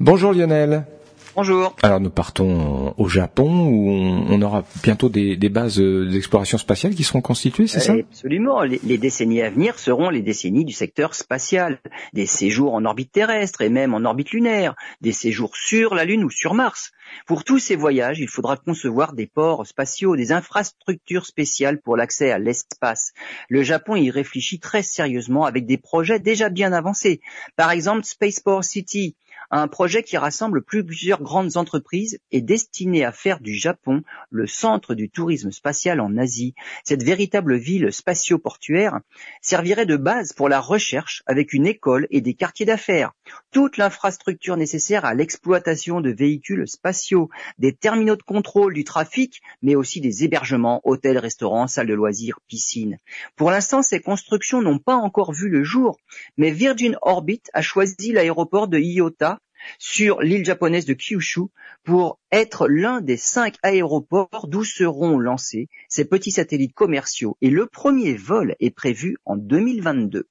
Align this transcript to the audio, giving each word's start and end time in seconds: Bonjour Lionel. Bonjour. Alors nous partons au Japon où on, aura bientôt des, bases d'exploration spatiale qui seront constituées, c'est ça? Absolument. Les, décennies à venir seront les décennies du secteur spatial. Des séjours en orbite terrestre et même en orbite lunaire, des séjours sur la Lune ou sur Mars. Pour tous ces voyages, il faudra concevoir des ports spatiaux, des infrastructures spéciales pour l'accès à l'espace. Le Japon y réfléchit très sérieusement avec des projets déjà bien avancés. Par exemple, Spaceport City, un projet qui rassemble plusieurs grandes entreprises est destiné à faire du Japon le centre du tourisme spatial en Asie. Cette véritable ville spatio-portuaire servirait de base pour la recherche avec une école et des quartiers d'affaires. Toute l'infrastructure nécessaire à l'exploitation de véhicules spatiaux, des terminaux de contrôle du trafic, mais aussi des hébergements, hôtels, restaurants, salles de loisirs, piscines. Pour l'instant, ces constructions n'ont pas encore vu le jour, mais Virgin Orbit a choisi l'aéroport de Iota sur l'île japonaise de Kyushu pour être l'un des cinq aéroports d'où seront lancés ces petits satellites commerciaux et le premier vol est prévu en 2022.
Bonjour 0.00 0.32
Lionel. 0.32 0.84
Bonjour. 1.34 1.74
Alors 1.82 1.98
nous 1.98 2.10
partons 2.10 2.94
au 2.96 3.08
Japon 3.08 3.66
où 3.66 3.90
on, 3.90 4.42
aura 4.42 4.64
bientôt 4.82 5.08
des, 5.08 5.36
bases 5.48 5.80
d'exploration 5.80 6.56
spatiale 6.56 6.94
qui 6.94 7.02
seront 7.02 7.20
constituées, 7.20 7.66
c'est 7.66 7.80
ça? 7.80 7.94
Absolument. 7.94 8.62
Les, 8.62 8.98
décennies 8.98 9.42
à 9.42 9.50
venir 9.50 9.78
seront 9.78 10.10
les 10.10 10.22
décennies 10.22 10.64
du 10.64 10.72
secteur 10.72 11.14
spatial. 11.14 11.80
Des 12.12 12.26
séjours 12.26 12.74
en 12.74 12.84
orbite 12.84 13.10
terrestre 13.10 13.60
et 13.62 13.70
même 13.70 13.92
en 13.92 14.04
orbite 14.04 14.30
lunaire, 14.30 14.74
des 15.00 15.12
séjours 15.12 15.56
sur 15.56 15.94
la 15.94 16.04
Lune 16.04 16.24
ou 16.24 16.30
sur 16.30 16.54
Mars. 16.54 16.92
Pour 17.26 17.44
tous 17.44 17.58
ces 17.58 17.76
voyages, 17.76 18.20
il 18.20 18.28
faudra 18.28 18.56
concevoir 18.56 19.14
des 19.14 19.26
ports 19.26 19.66
spatiaux, 19.66 20.16
des 20.16 20.32
infrastructures 20.32 21.26
spéciales 21.26 21.80
pour 21.80 21.96
l'accès 21.96 22.30
à 22.30 22.38
l'espace. 22.38 23.12
Le 23.48 23.62
Japon 23.62 23.96
y 23.96 24.10
réfléchit 24.10 24.60
très 24.60 24.82
sérieusement 24.82 25.44
avec 25.44 25.66
des 25.66 25.78
projets 25.78 26.20
déjà 26.20 26.48
bien 26.48 26.72
avancés. 26.72 27.20
Par 27.56 27.70
exemple, 27.70 28.04
Spaceport 28.04 28.64
City, 28.64 29.16
un 29.50 29.66
projet 29.66 30.02
qui 30.02 30.18
rassemble 30.18 30.62
plusieurs 30.62 31.22
grandes 31.22 31.56
entreprises 31.56 32.18
est 32.32 32.42
destiné 32.42 33.04
à 33.04 33.12
faire 33.12 33.40
du 33.40 33.54
Japon 33.54 34.02
le 34.30 34.46
centre 34.46 34.94
du 34.94 35.08
tourisme 35.08 35.50
spatial 35.50 36.00
en 36.00 36.18
Asie. 36.18 36.54
Cette 36.84 37.02
véritable 37.02 37.56
ville 37.56 37.90
spatio-portuaire 37.90 39.00
servirait 39.40 39.86
de 39.86 39.96
base 39.96 40.34
pour 40.34 40.50
la 40.50 40.60
recherche 40.60 41.22
avec 41.26 41.54
une 41.54 41.66
école 41.66 42.06
et 42.10 42.20
des 42.20 42.34
quartiers 42.34 42.66
d'affaires. 42.66 43.12
Toute 43.50 43.78
l'infrastructure 43.78 44.58
nécessaire 44.58 45.06
à 45.06 45.14
l'exploitation 45.14 46.02
de 46.02 46.10
véhicules 46.10 46.68
spatiaux, 46.68 47.30
des 47.58 47.72
terminaux 47.72 48.16
de 48.16 48.22
contrôle 48.22 48.74
du 48.74 48.84
trafic, 48.84 49.40
mais 49.62 49.74
aussi 49.74 50.02
des 50.02 50.24
hébergements, 50.24 50.82
hôtels, 50.84 51.18
restaurants, 51.18 51.66
salles 51.66 51.86
de 51.86 51.94
loisirs, 51.94 52.40
piscines. 52.48 52.98
Pour 53.36 53.50
l'instant, 53.50 53.82
ces 53.82 54.00
constructions 54.00 54.60
n'ont 54.60 54.78
pas 54.78 54.96
encore 54.96 55.32
vu 55.32 55.48
le 55.48 55.64
jour, 55.64 55.98
mais 56.36 56.50
Virgin 56.50 56.98
Orbit 57.00 57.42
a 57.54 57.62
choisi 57.62 58.12
l'aéroport 58.12 58.68
de 58.68 58.78
Iota 58.78 59.37
sur 59.78 60.20
l'île 60.20 60.44
japonaise 60.44 60.84
de 60.84 60.94
Kyushu 60.94 61.42
pour 61.84 62.18
être 62.30 62.68
l'un 62.68 63.00
des 63.00 63.16
cinq 63.16 63.56
aéroports 63.62 64.48
d'où 64.48 64.64
seront 64.64 65.18
lancés 65.18 65.68
ces 65.88 66.04
petits 66.04 66.32
satellites 66.32 66.74
commerciaux 66.74 67.36
et 67.40 67.50
le 67.50 67.66
premier 67.66 68.14
vol 68.14 68.54
est 68.60 68.70
prévu 68.70 69.16
en 69.24 69.36
2022. 69.36 70.28